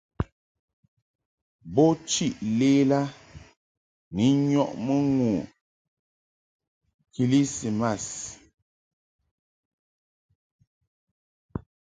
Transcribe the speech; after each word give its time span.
Bo 1.73 1.83
chiʼ 2.09 2.35
lela 2.59 2.99
ni 4.15 4.25
nyɔʼmɨ 4.47 4.95
ŋu 5.15 5.31
kɨlismas. 7.13 8.05